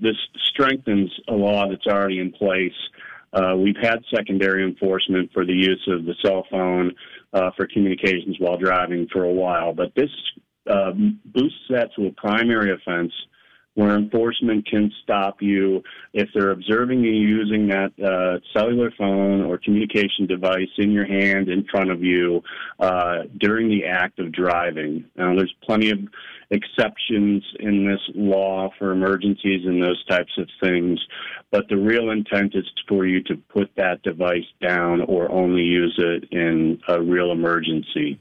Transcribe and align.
this 0.00 0.16
strengthens 0.50 1.10
a 1.28 1.32
law 1.32 1.68
that's 1.68 1.86
already 1.86 2.20
in 2.20 2.32
place. 2.32 2.72
Uh, 3.32 3.54
we've 3.56 3.76
had 3.80 3.98
secondary 4.14 4.64
enforcement 4.64 5.30
for 5.32 5.44
the 5.44 5.52
use 5.52 5.86
of 5.88 6.04
the 6.04 6.14
cell 6.24 6.46
phone 6.50 6.92
uh, 7.32 7.50
for 7.56 7.66
communications 7.66 8.36
while 8.38 8.56
driving 8.56 9.06
for 9.12 9.24
a 9.24 9.32
while, 9.32 9.72
but 9.74 9.92
this 9.94 10.10
uh, 10.70 10.92
boosts 10.92 11.60
that 11.70 11.90
to 11.96 12.06
a 12.06 12.12
primary 12.12 12.72
offense 12.72 13.12
where 13.78 13.96
enforcement 13.96 14.66
can 14.66 14.90
stop 15.04 15.40
you 15.40 15.80
if 16.12 16.28
they're 16.34 16.50
observing 16.50 16.98
you 17.04 17.12
using 17.12 17.68
that 17.68 17.92
uh, 18.04 18.40
cellular 18.52 18.90
phone 18.98 19.40
or 19.40 19.56
communication 19.56 20.26
device 20.26 20.66
in 20.78 20.90
your 20.90 21.06
hand 21.06 21.48
in 21.48 21.64
front 21.70 21.88
of 21.88 22.02
you 22.02 22.42
uh, 22.80 23.18
during 23.38 23.68
the 23.68 23.84
act 23.84 24.18
of 24.18 24.32
driving. 24.32 25.04
Now, 25.14 25.32
there's 25.36 25.54
plenty 25.62 25.90
of 25.90 26.00
exceptions 26.50 27.44
in 27.60 27.86
this 27.86 28.00
law 28.16 28.68
for 28.80 28.90
emergencies 28.90 29.64
and 29.64 29.80
those 29.80 30.04
types 30.06 30.32
of 30.38 30.48
things, 30.60 30.98
but 31.52 31.68
the 31.68 31.76
real 31.76 32.10
intent 32.10 32.56
is 32.56 32.64
for 32.88 33.06
you 33.06 33.22
to 33.24 33.36
put 33.36 33.70
that 33.76 34.02
device 34.02 34.50
down 34.60 35.02
or 35.02 35.30
only 35.30 35.62
use 35.62 35.94
it 35.98 36.24
in 36.32 36.80
a 36.88 37.00
real 37.00 37.30
emergency. 37.30 38.18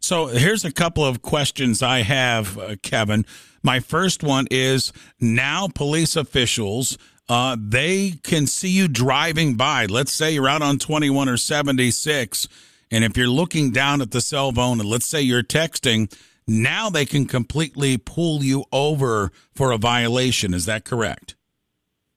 So 0.00 0.26
here's 0.26 0.64
a 0.64 0.72
couple 0.72 1.04
of 1.04 1.22
questions 1.22 1.82
I 1.82 2.02
have, 2.02 2.58
uh, 2.58 2.76
Kevin. 2.82 3.26
My 3.62 3.80
first 3.80 4.22
one 4.22 4.46
is 4.50 4.92
now 5.20 5.68
police 5.68 6.16
officials 6.16 6.96
uh, 7.28 7.56
they 7.60 8.12
can 8.22 8.46
see 8.46 8.70
you 8.70 8.88
driving 8.88 9.54
by. 9.54 9.86
Let's 9.86 10.12
say 10.12 10.32
you're 10.32 10.48
out 10.48 10.62
on 10.62 10.78
21 10.78 11.28
or 11.28 11.36
76, 11.36 12.48
and 12.90 13.04
if 13.04 13.16
you're 13.16 13.28
looking 13.28 13.70
down 13.70 14.00
at 14.00 14.12
the 14.12 14.20
cell 14.20 14.50
phone, 14.50 14.80
and 14.80 14.88
let's 14.88 15.06
say 15.06 15.20
you're 15.20 15.42
texting, 15.42 16.12
now 16.46 16.88
they 16.88 17.04
can 17.04 17.26
completely 17.26 17.98
pull 17.98 18.42
you 18.42 18.64
over 18.72 19.30
for 19.54 19.72
a 19.72 19.78
violation. 19.78 20.54
Is 20.54 20.64
that 20.64 20.84
correct? 20.84 21.36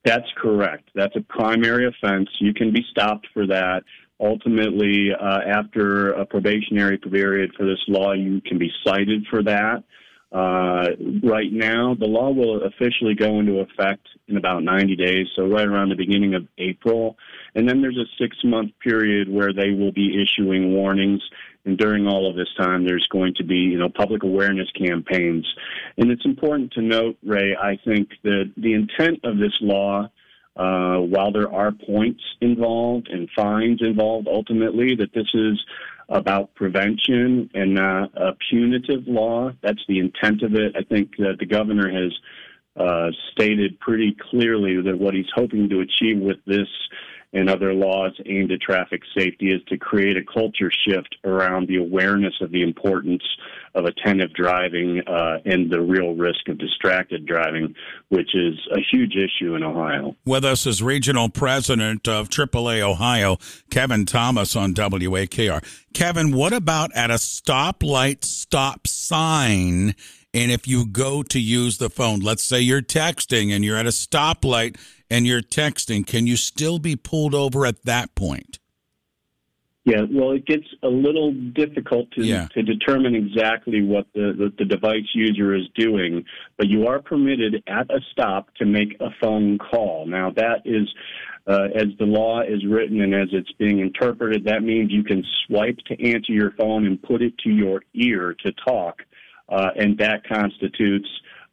That's 0.06 0.30
correct. 0.38 0.90
That's 0.96 1.16
a 1.16 1.22
primary 1.22 1.86
offense. 1.86 2.30
You 2.40 2.54
can 2.54 2.72
be 2.72 2.84
stopped 2.90 3.28
for 3.34 3.46
that 3.48 3.84
ultimately, 4.22 5.10
uh, 5.20 5.40
after 5.48 6.12
a 6.12 6.26
probationary 6.26 6.98
period 6.98 7.52
for 7.58 7.66
this 7.66 7.80
law, 7.88 8.14
you 8.14 8.42
can 8.42 8.58
be 8.58 8.72
cited 8.86 9.26
for 9.30 9.44
that. 9.44 9.84
Uh, 10.32 10.88
right 11.24 11.52
now, 11.52 11.94
the 12.00 12.06
law 12.06 12.32
will 12.32 12.64
officially 12.64 13.14
go 13.14 13.40
into 13.40 13.60
effect 13.60 14.08
in 14.30 14.38
about 14.38 14.64
90 14.64 14.96
days, 14.96 15.28
so 15.36 15.46
right 15.46 15.68
around 15.68 15.90
the 15.90 15.96
beginning 15.96 16.36
of 16.36 16.48
April. 16.58 17.18
And 17.54 17.68
then 17.68 17.82
there's 17.82 17.98
a 17.98 18.08
six 18.18 18.38
month 18.46 18.72
period 18.82 19.28
where 19.28 19.52
they 19.52 19.72
will 19.72 19.92
be 19.92 20.24
issuing 20.24 20.74
warnings. 20.74 21.22
And 21.66 21.78
during 21.78 22.08
all 22.08 22.30
of 22.30 22.38
this 22.38 22.48
time, 22.58 22.86
there's 22.86 23.08
going 23.12 23.34
to 23.36 23.44
be, 23.44 23.56
you 23.56 23.78
know, 23.78 23.90
public 23.90 24.24
awareness 24.24 24.70
campaigns. 24.72 25.46
And 25.98 26.10
it's 26.10 26.26
important 26.26 26.72
to 26.74 26.82
note, 26.82 27.18
Ray, 27.24 27.56
I 27.62 27.78
think 27.84 28.10
that 28.24 28.54
the 28.56 28.74
intent 28.74 29.20
of 29.26 29.38
this 29.38 29.54
law 29.60 30.10
uh, 30.62 30.98
while 31.14 31.32
there 31.32 31.52
are 31.52 31.72
points 31.72 32.24
involved 32.40 33.08
and 33.10 33.30
fines 33.36 33.80
involved 33.82 34.28
ultimately, 34.28 34.96
that 34.96 35.12
this 35.14 35.30
is 35.34 35.58
about 36.10 36.54
prevention 36.54 37.50
and 37.54 37.74
not 37.74 38.12
a 38.16 38.34
punitive 38.50 39.08
law. 39.08 39.52
That's 39.64 39.84
the 39.88 40.00
intent 40.00 40.44
of 40.44 40.54
it. 40.54 40.76
I 40.76 40.84
think 40.84 41.18
that 41.18 41.38
the 41.40 41.46
governor 41.46 41.90
has 41.90 42.12
uh, 42.76 43.10
stated 43.32 43.80
pretty 43.80 44.16
clearly 44.30 44.80
that 44.82 44.98
what 45.00 45.14
he's 45.14 45.32
hoping 45.34 45.68
to 45.70 45.80
achieve 45.80 46.20
with 46.20 46.38
this 46.46 46.68
and 47.34 47.50
other 47.50 47.74
laws 47.74 48.12
aimed 48.26 48.52
at 48.52 48.62
traffic 48.62 49.02
safety 49.18 49.52
is 49.52 49.62
to 49.68 49.78
create 49.78 50.18
a 50.18 50.24
culture 50.24 50.72
shift 50.86 51.16
around 51.24 51.68
the 51.68 51.78
awareness 51.78 52.34
of 52.42 52.52
the 52.52 52.62
importance 52.62 53.24
of 53.74 53.86
attentive 53.86 54.34
driving 54.34 55.02
uh, 55.08 55.38
and 55.46 55.72
the 55.72 55.80
real 55.80 56.14
risk 56.14 56.50
of 56.50 56.58
distracted 56.58 57.26
driving, 57.26 57.74
which 58.10 58.36
is 58.36 58.56
a 58.74 58.80
huge 58.92 59.16
issue 59.16 59.56
in 59.56 59.64
Ohio. 59.64 60.16
With 60.26 60.44
us 60.44 60.66
is 60.66 60.84
regional 60.84 61.30
president 61.30 62.08
of 62.08 62.30
AAA 62.30 62.82
Ohio, 62.82 63.38
Kevin 63.70 64.06
Thomas 64.06 64.56
on 64.56 64.74
WAKR. 64.74 65.64
Kevin, 65.94 66.36
what 66.36 66.54
about 66.54 66.92
at 66.96 67.12
a 67.12 67.16
stoplight 67.16 68.26
stop 68.26 68.88
sign? 68.88 69.96
And 70.34 70.52
if 70.52 70.68
you 70.68 70.86
go 70.86 71.24
to 71.24 71.40
use 71.40 71.78
the 71.78 71.90
phone, 71.90 72.20
let's 72.22 72.44
say 72.44 72.62
you're 72.62 72.82
texting 72.82 73.52
and 73.52 73.66
you're 73.66 73.78
at 73.78 73.86
a 73.86 73.90
stoplight 73.90 74.78
and 75.10 75.28
you're 75.28 75.42
texting, 75.42 76.08
can 76.08 76.26
you 76.26 76.38
still 76.38 76.80
be 76.80 76.96
pulled 76.96 77.36
over 77.36 77.66
at 77.66 77.84
that 77.84 78.16
point? 78.16 78.60
Yeah, 79.84 80.02
well, 80.12 80.32
it 80.32 80.46
gets 80.46 80.68
a 80.84 80.88
little 80.88 81.34
difficult 81.34 82.12
to 82.12 82.24
yeah. 82.24 82.48
to 82.54 82.62
determine 82.62 83.16
exactly 83.16 83.82
what 83.82 84.06
the, 84.14 84.32
the, 84.38 84.54
the, 84.60 84.66
device 84.66 85.10
user 85.16 85.56
is 85.56 85.64
doing, 85.74 86.24
but 86.58 86.68
you 86.68 86.86
are 86.86 87.02
permitted 87.02 87.64
at 87.66 87.90
a 87.90 88.00
stop 88.12 88.54
to 88.56 88.66
make 88.66 88.96
a 89.00 89.10
phone 89.20 89.58
call. 89.58 90.06
Now, 90.06 90.30
that 90.36 90.62
is, 90.66 90.88
uh, 91.48 91.70
as 91.74 91.88
the 91.98 92.06
law 92.06 92.42
is 92.42 92.64
written 92.64 93.02
and 93.02 93.16
as 93.16 93.30
it's 93.32 93.52
being 93.54 93.80
interpreted, 93.80 94.46
that 94.46 94.62
means 94.62 94.92
you 94.92 95.04
can 95.04 95.24
swipe 95.48 95.80
to 95.88 96.12
answer 96.12 96.32
your 96.32 96.52
phone 96.52 96.86
and 96.86 97.02
put 97.02 97.24
it 97.24 97.36
to 97.40 97.50
your 97.50 97.82
ear 97.96 98.36
to 98.46 98.52
talk, 98.64 99.02
uh, 99.52 99.70
and 99.76 99.98
that 99.98 100.28
constitutes 100.28 101.08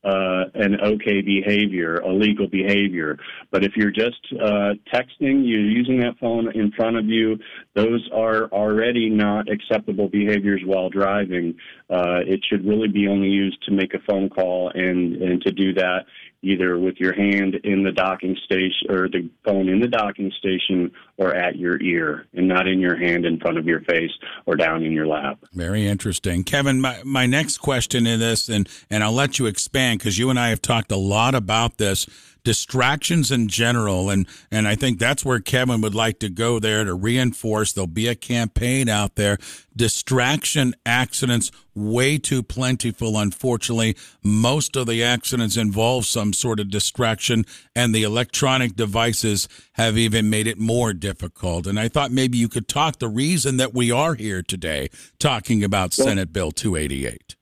uh, 0.05 0.45
an 0.55 0.81
okay 0.81 1.21
behavior, 1.21 1.97
a 1.97 2.13
legal 2.13 2.47
behavior. 2.49 3.19
But 3.51 3.65
if 3.65 3.73
you're 3.77 3.91
just 3.91 4.21
uh, 4.41 4.75
texting, 4.95 5.43
you're 5.45 5.61
using 5.61 5.99
that 6.01 6.15
phone 6.21 6.53
in 6.55 6.71
front 6.73 6.97
of 6.97 7.07
you, 7.07 7.37
those 7.75 8.09
are 8.15 8.45
already 8.45 9.11
not 9.11 9.51
acceptable 9.51 10.09
behaviors 10.09 10.63
while 10.65 10.89
driving. 10.89 11.57
Uh, 11.91 12.21
it 12.27 12.41
should 12.49 12.65
really 12.65 12.89
be 12.89 13.09
only 13.09 13.29
used 13.29 13.61
to 13.65 13.73
make 13.73 13.93
a 13.93 13.99
phone 14.09 14.31
call, 14.31 14.71
and, 14.75 15.17
and 15.17 15.43
to 15.43 15.51
do 15.51 15.75
that 15.75 16.07
either 16.43 16.79
with 16.79 16.97
your 16.99 17.15
hand 17.15 17.57
in 17.65 17.83
the 17.83 17.93
docking 17.93 18.37
station 18.45 18.91
or 18.91 19.09
the 19.09 19.29
phone 19.45 19.69
in 19.69 19.81
the 19.81 19.89
docking 19.89 20.33
station 20.39 20.91
or 21.17 21.35
at 21.35 21.57
your 21.57 21.81
ear 21.83 22.27
and 22.35 22.47
not 22.47 22.69
in 22.69 22.79
your 22.79 22.97
hand 22.97 23.25
in 23.25 23.39
front 23.41 23.59
of 23.59 23.67
your 23.67 23.81
face 23.83 24.11
or 24.47 24.55
down 24.55 24.83
in 24.83 24.93
your 24.93 25.07
lap. 25.07 25.39
Very 25.53 25.87
interesting. 25.87 26.45
Kevin, 26.45 26.81
my, 26.81 27.01
my 27.05 27.27
next 27.27 27.59
question 27.59 28.07
in 28.07 28.21
this, 28.21 28.49
and, 28.49 28.69
and 28.89 29.03
I'll 29.03 29.13
let 29.13 29.39
you 29.39 29.47
expand 29.47 29.99
because 29.99 30.19
you 30.19 30.31
and 30.31 30.39
I 30.39 30.51
have 30.51 30.63
talked 30.63 30.93
a 30.93 30.97
lot 30.97 31.35
about 31.35 31.79
this 31.79 32.07
distractions 32.45 33.31
in 33.31 33.49
general. 33.49 34.11
And 34.11 34.27
and 34.51 34.67
I 34.69 34.75
think 34.75 34.99
that's 34.99 35.25
where 35.25 35.41
Kevin 35.41 35.81
would 35.81 35.95
like 35.95 36.19
to 36.21 36.29
go 36.29 36.59
there 36.59 36.85
to 36.85 36.95
reinforce. 36.95 37.73
There'll 37.73 37.87
be 37.87 38.09
a 38.09 38.15
campaign 38.15 38.89
out 38.89 39.17
there. 39.17 39.39
Distraction 39.75 40.75
accidents 40.85 41.51
way 41.75 42.19
too 42.19 42.43
plentiful 42.43 43.17
unfortunately. 43.17 43.97
Most 44.23 44.77
of 44.77 44.87
the 44.87 45.03
accidents 45.03 45.57
involve 45.57 46.07
some 46.07 46.33
sort 46.33 46.61
of 46.61 46.71
distraction 46.71 47.45
and 47.75 47.95
the 47.95 48.03
electronic 48.03 48.75
devices 48.75 49.49
have 49.73 49.97
even 49.97 50.29
made 50.29 50.47
it 50.47 50.59
more 50.59 50.93
difficult. 50.93 51.67
And 51.67 51.79
I 51.79 51.89
thought 51.89 52.11
maybe 52.11 52.39
you 52.39 52.49
could 52.49 52.69
talk 52.69 52.99
the 52.99 53.09
reason 53.09 53.57
that 53.59 53.73
we 53.73 53.91
are 53.93 54.15
here 54.15 54.43
today 54.43 54.89
talking 55.19 55.63
about 55.63 55.97
well, 55.97 56.09
Senate 56.09 56.33
Bill 56.33 56.51
288 56.51 57.38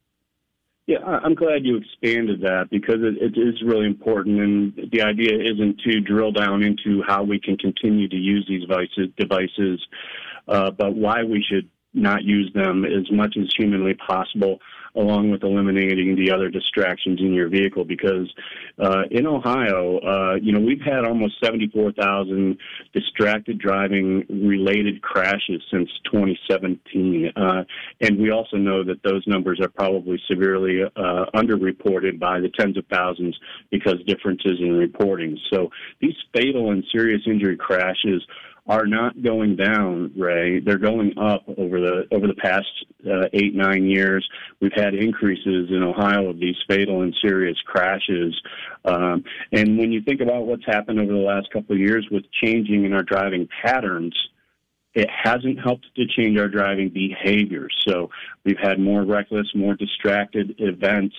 yeah, 0.86 0.98
I'm 0.98 1.34
glad 1.34 1.64
you 1.64 1.78
expanded 1.78 2.42
that 2.42 2.68
because 2.70 2.98
it, 3.00 3.36
is 3.36 3.60
really 3.64 3.86
important. 3.86 4.38
And 4.40 4.90
the 4.92 5.02
idea 5.02 5.32
isn't 5.34 5.80
to 5.80 6.00
drill 6.00 6.30
down 6.30 6.62
into 6.62 7.02
how 7.06 7.24
we 7.24 7.40
can 7.40 7.56
continue 7.56 8.08
to 8.08 8.16
use 8.16 8.46
these 8.48 8.62
devices, 8.62 9.08
devices 9.16 9.84
uh, 10.46 10.70
but 10.70 10.94
why 10.94 11.24
we 11.24 11.44
should 11.48 11.68
not 11.92 12.22
use 12.22 12.52
them 12.54 12.84
as 12.84 13.10
much 13.10 13.36
as 13.40 13.52
humanly 13.56 13.94
possible 13.94 14.60
along 14.96 15.30
with 15.30 15.42
eliminating 15.42 16.16
the 16.16 16.30
other 16.32 16.48
distractions 16.48 17.20
in 17.20 17.32
your 17.32 17.48
vehicle. 17.48 17.84
Because 17.84 18.32
uh, 18.78 19.02
in 19.10 19.26
Ohio, 19.26 19.98
uh, 19.98 20.34
you 20.40 20.52
know, 20.52 20.60
we've 20.60 20.80
had 20.80 21.04
almost 21.04 21.34
74,000 21.44 22.58
distracted 22.92 23.58
driving 23.58 24.24
related 24.28 25.02
crashes 25.02 25.62
since 25.70 25.88
2017. 26.12 27.32
Uh, 27.36 27.64
and 28.00 28.18
we 28.18 28.30
also 28.30 28.56
know 28.56 28.84
that 28.84 29.02
those 29.02 29.22
numbers 29.26 29.60
are 29.60 29.68
probably 29.68 30.20
severely 30.30 30.82
uh, 30.82 31.24
underreported 31.34 32.18
by 32.18 32.40
the 32.40 32.50
tens 32.58 32.76
of 32.76 32.84
thousands 32.92 33.36
because 33.70 33.96
differences 34.06 34.58
in 34.60 34.72
reporting. 34.72 35.38
So 35.52 35.70
these 36.00 36.14
fatal 36.34 36.70
and 36.70 36.84
serious 36.92 37.22
injury 37.26 37.56
crashes 37.56 38.22
are 38.68 38.86
not 38.86 39.22
going 39.22 39.56
down, 39.56 40.12
Ray. 40.16 40.60
They're 40.60 40.78
going 40.78 41.16
up 41.18 41.44
over 41.56 41.80
the 41.80 42.08
over 42.12 42.26
the 42.26 42.34
past 42.34 42.66
uh, 43.06 43.28
eight 43.32 43.54
nine 43.54 43.84
years. 43.84 44.28
We've 44.60 44.72
had 44.74 44.85
increases 44.94 45.70
in 45.70 45.82
Ohio 45.82 46.28
of 46.30 46.38
these 46.38 46.56
fatal 46.68 47.02
and 47.02 47.14
serious 47.22 47.56
crashes. 47.66 48.34
Um, 48.84 49.24
and 49.52 49.78
when 49.78 49.92
you 49.92 50.02
think 50.02 50.20
about 50.20 50.46
what's 50.46 50.66
happened 50.66 51.00
over 51.00 51.12
the 51.12 51.18
last 51.18 51.50
couple 51.52 51.74
of 51.74 51.80
years 51.80 52.06
with 52.10 52.24
changing 52.42 52.84
in 52.84 52.92
our 52.92 53.02
driving 53.02 53.48
patterns, 53.62 54.14
it 54.94 55.08
hasn't 55.10 55.60
helped 55.60 55.86
to 55.94 56.06
change 56.06 56.38
our 56.38 56.48
driving 56.48 56.88
behavior. 56.88 57.68
So 57.86 58.10
we've 58.44 58.58
had 58.58 58.78
more 58.80 59.04
reckless, 59.04 59.46
more 59.54 59.74
distracted 59.74 60.54
events 60.58 61.14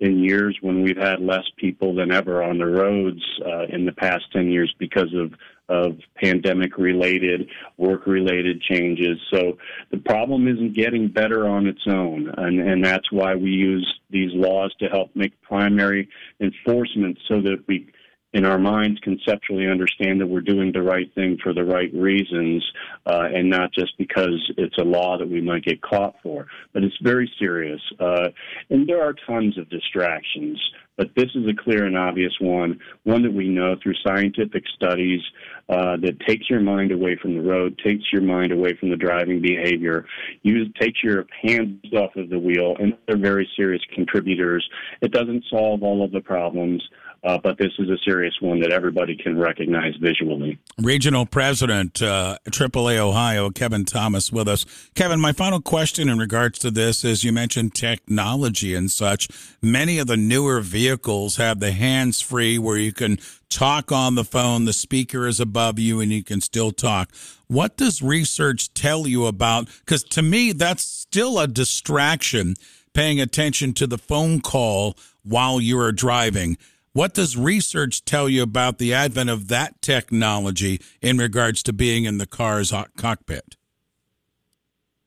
in 0.00 0.22
years 0.22 0.56
when 0.60 0.82
we've 0.82 0.96
had 0.96 1.20
less 1.20 1.44
people 1.56 1.94
than 1.94 2.12
ever 2.12 2.42
on 2.42 2.58
the 2.58 2.66
roads 2.66 3.22
uh, 3.44 3.64
in 3.68 3.86
the 3.86 3.92
past 3.92 4.24
10 4.32 4.50
years 4.50 4.74
because 4.78 5.12
of 5.14 5.32
of 5.68 5.96
pandemic 6.22 6.78
related, 6.78 7.48
work 7.76 8.06
related 8.06 8.60
changes. 8.62 9.18
So 9.32 9.58
the 9.90 9.98
problem 9.98 10.46
isn't 10.46 10.74
getting 10.74 11.08
better 11.08 11.48
on 11.48 11.66
its 11.66 11.82
own. 11.88 12.32
And, 12.36 12.60
and 12.60 12.84
that's 12.84 13.10
why 13.10 13.34
we 13.34 13.50
use 13.50 14.00
these 14.10 14.30
laws 14.32 14.72
to 14.78 14.86
help 14.86 15.10
make 15.16 15.40
primary 15.42 16.08
enforcement 16.40 17.18
so 17.28 17.40
that 17.40 17.64
we 17.66 17.88
in 18.36 18.44
our 18.44 18.58
minds 18.58 19.00
conceptually 19.00 19.66
understand 19.66 20.20
that 20.20 20.26
we're 20.26 20.42
doing 20.42 20.70
the 20.70 20.82
right 20.82 21.12
thing 21.14 21.38
for 21.42 21.54
the 21.54 21.64
right 21.64 21.90
reasons 21.94 22.62
uh, 23.06 23.28
and 23.34 23.48
not 23.48 23.72
just 23.72 23.96
because 23.96 24.52
it's 24.58 24.76
a 24.76 24.84
law 24.84 25.16
that 25.16 25.26
we 25.26 25.40
might 25.40 25.64
get 25.64 25.80
caught 25.80 26.14
for. 26.22 26.46
But 26.74 26.84
it's 26.84 26.98
very 27.02 27.32
serious. 27.38 27.80
Uh, 27.98 28.28
and 28.68 28.86
there 28.86 29.02
are 29.02 29.14
tons 29.26 29.56
of 29.56 29.70
distractions. 29.70 30.60
But 30.98 31.10
this 31.16 31.30
is 31.34 31.46
a 31.46 31.62
clear 31.62 31.84
and 31.84 31.96
obvious 31.96 32.32
one, 32.40 32.78
one 33.04 33.22
that 33.22 33.32
we 33.32 33.48
know 33.48 33.76
through 33.82 33.94
scientific 34.06 34.64
studies 34.74 35.20
uh, 35.68 35.96
that 35.98 36.20
takes 36.26 36.48
your 36.48 36.60
mind 36.60 36.92
away 36.92 37.16
from 37.20 37.34
the 37.34 37.42
road, 37.42 37.78
takes 37.84 38.04
your 38.12 38.22
mind 38.22 38.52
away 38.52 38.76
from 38.78 38.90
the 38.90 38.96
driving 38.96 39.40
behavior, 39.40 40.06
use, 40.42 40.68
takes 40.80 41.02
your 41.02 41.26
hands 41.42 41.80
off 41.94 42.16
of 42.16 42.30
the 42.30 42.38
wheel, 42.38 42.76
and 42.78 42.96
they're 43.06 43.18
very 43.18 43.48
serious 43.56 43.82
contributors. 43.94 44.66
It 45.02 45.12
doesn't 45.12 45.44
solve 45.50 45.82
all 45.82 46.04
of 46.04 46.12
the 46.12 46.20
problems. 46.20 46.82
Uh, 47.26 47.36
but 47.42 47.58
this 47.58 47.72
is 47.80 47.90
a 47.90 47.98
serious 48.04 48.34
one 48.40 48.60
that 48.60 48.70
everybody 48.70 49.16
can 49.16 49.36
recognize 49.36 49.96
visually. 49.96 50.60
Regional 50.80 51.26
President, 51.26 52.00
uh, 52.00 52.38
AAA 52.44 52.98
Ohio, 52.98 53.50
Kevin 53.50 53.84
Thomas, 53.84 54.30
with 54.30 54.46
us. 54.46 54.64
Kevin, 54.94 55.18
my 55.18 55.32
final 55.32 55.60
question 55.60 56.08
in 56.08 56.18
regards 56.18 56.56
to 56.60 56.70
this 56.70 57.04
is 57.04 57.24
you 57.24 57.32
mentioned 57.32 57.74
technology 57.74 58.76
and 58.76 58.92
such. 58.92 59.28
Many 59.60 59.98
of 59.98 60.06
the 60.06 60.16
newer 60.16 60.60
vehicles 60.60 61.34
have 61.34 61.58
the 61.58 61.72
hands 61.72 62.20
free 62.20 62.60
where 62.60 62.76
you 62.76 62.92
can 62.92 63.18
talk 63.48 63.90
on 63.90 64.14
the 64.14 64.24
phone, 64.24 64.64
the 64.64 64.72
speaker 64.72 65.26
is 65.26 65.40
above 65.40 65.80
you, 65.80 66.00
and 66.00 66.12
you 66.12 66.22
can 66.22 66.40
still 66.40 66.70
talk. 66.70 67.10
What 67.48 67.76
does 67.76 68.02
research 68.02 68.72
tell 68.72 69.04
you 69.04 69.26
about? 69.26 69.66
Because 69.80 70.04
to 70.04 70.22
me, 70.22 70.52
that's 70.52 70.84
still 70.84 71.40
a 71.40 71.48
distraction 71.48 72.54
paying 72.94 73.20
attention 73.20 73.72
to 73.74 73.88
the 73.88 73.98
phone 73.98 74.40
call 74.40 74.96
while 75.24 75.60
you 75.60 75.76
are 75.80 75.90
driving. 75.90 76.56
What 76.96 77.12
does 77.12 77.36
research 77.36 78.06
tell 78.06 78.26
you 78.26 78.42
about 78.42 78.78
the 78.78 78.94
advent 78.94 79.28
of 79.28 79.48
that 79.48 79.82
technology 79.82 80.80
in 81.02 81.18
regards 81.18 81.62
to 81.64 81.74
being 81.74 82.06
in 82.06 82.16
the 82.16 82.26
car's 82.26 82.72
cockpit? 82.96 83.56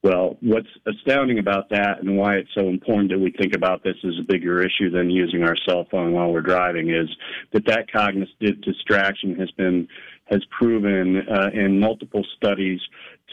Well, 0.04 0.38
what's 0.40 0.68
astounding 0.86 1.40
about 1.40 1.68
that 1.70 1.98
and 2.00 2.16
why 2.16 2.36
it's 2.36 2.54
so 2.56 2.68
important 2.68 3.10
that 3.10 3.18
we 3.18 3.32
think 3.32 3.56
about 3.56 3.82
this 3.82 3.96
as 4.04 4.12
a 4.20 4.22
bigger 4.22 4.62
issue 4.62 4.88
than 4.88 5.10
using 5.10 5.42
our 5.42 5.56
cell 5.68 5.84
phone 5.90 6.12
while 6.12 6.32
we're 6.32 6.42
driving 6.42 6.90
is 6.90 7.08
that 7.52 7.66
that 7.66 7.90
cognitive 7.90 8.62
distraction 8.62 9.34
has 9.34 9.50
been 9.50 9.88
has 10.26 10.44
proven 10.56 11.26
uh, 11.28 11.50
in 11.52 11.80
multiple 11.80 12.24
studies 12.36 12.78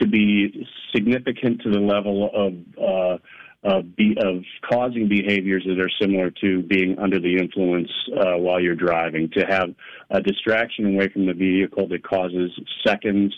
to 0.01 0.07
be 0.07 0.67
significant 0.95 1.61
to 1.61 1.69
the 1.69 1.79
level 1.79 2.31
of 2.33 2.53
uh, 2.83 3.17
of, 3.63 3.95
be, 3.95 4.15
of 4.23 4.43
causing 4.69 5.07
behaviors 5.09 5.65
that 5.67 5.79
are 5.79 5.89
similar 5.99 6.31
to 6.41 6.61
being 6.63 6.97
under 6.99 7.19
the 7.19 7.37
influence 7.37 7.89
uh, 8.15 8.37
while 8.37 8.59
you're 8.59 8.75
driving. 8.75 9.29
To 9.31 9.45
have 9.45 9.69
a 10.09 10.21
distraction 10.21 10.95
away 10.95 11.09
from 11.09 11.25
the 11.25 11.33
vehicle 11.33 11.87
that 11.89 12.03
causes 12.03 12.51
seconds, 12.85 13.33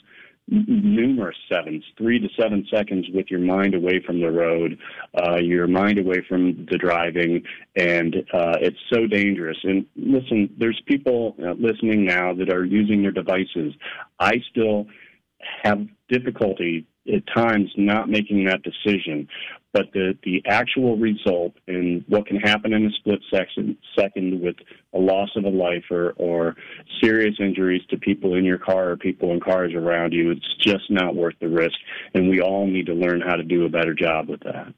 numerous 0.47 1.37
seconds, 1.51 1.83
three 1.97 2.19
to 2.19 2.27
seven 2.39 2.67
seconds 2.73 3.05
with 3.13 3.27
your 3.29 3.39
mind 3.39 3.75
away 3.75 4.01
from 4.05 4.19
the 4.19 4.31
road, 4.31 4.77
uh, 5.21 5.37
your 5.37 5.67
mind 5.67 5.99
away 5.99 6.23
from 6.27 6.67
the 6.69 6.77
driving, 6.77 7.43
and 7.75 8.15
uh, 8.33 8.57
it's 8.59 8.79
so 8.91 9.07
dangerous. 9.07 9.57
And 9.63 9.85
listen, 9.95 10.53
there's 10.57 10.81
people 10.85 11.35
uh, 11.39 11.53
listening 11.53 12.05
now 12.05 12.33
that 12.33 12.51
are 12.51 12.65
using 12.65 13.01
their 13.01 13.11
devices. 13.11 13.73
I 14.19 14.33
still 14.51 14.87
have 15.63 15.87
difficulty 16.09 16.85
at 17.13 17.23
times 17.33 17.71
not 17.77 18.09
making 18.09 18.45
that 18.45 18.61
decision. 18.63 19.27
But 19.71 19.91
the, 19.93 20.17
the 20.23 20.41
actual 20.47 20.97
result 20.97 21.53
and 21.67 22.03
what 22.07 22.25
can 22.25 22.37
happen 22.37 22.73
in 22.73 22.87
a 22.87 22.91
split 22.91 23.19
second, 23.31 23.77
second 23.95 24.41
with 24.41 24.55
a 24.95 24.97
loss 24.97 25.29
of 25.35 25.43
a 25.43 25.49
life 25.49 25.83
or, 25.91 26.13
or 26.17 26.55
serious 27.03 27.35
injuries 27.39 27.83
to 27.91 27.97
people 27.97 28.33
in 28.33 28.43
your 28.43 28.57
car 28.57 28.89
or 28.89 28.97
people 28.97 29.31
in 29.31 29.39
cars 29.39 29.73
around 29.75 30.13
you, 30.13 30.31
it's 30.31 30.55
just 30.59 30.89
not 30.89 31.15
worth 31.15 31.35
the 31.39 31.47
risk. 31.47 31.77
And 32.15 32.29
we 32.29 32.41
all 32.41 32.65
need 32.65 32.87
to 32.87 32.95
learn 32.95 33.21
how 33.21 33.35
to 33.35 33.43
do 33.43 33.65
a 33.65 33.69
better 33.69 33.93
job 33.93 34.27
with 34.27 34.39
that. 34.39 34.73